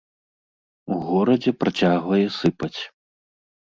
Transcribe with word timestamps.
У 0.95 0.97
горадзе 1.09 1.51
працягвае 1.61 2.23
сыпаць. 2.43 2.77